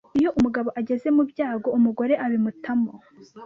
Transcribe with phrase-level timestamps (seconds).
[0.19, 2.91] Iyo umugabo ageze mu byago ,umugore abimutamo